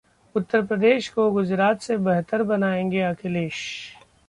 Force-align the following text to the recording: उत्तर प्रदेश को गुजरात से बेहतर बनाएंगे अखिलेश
उत्तर 0.35 0.61
प्रदेश 0.61 1.07
को 1.09 1.29
गुजरात 1.31 1.81
से 1.81 1.97
बेहतर 1.97 2.43
बनाएंगे 2.43 3.01
अखिलेश 3.01 3.61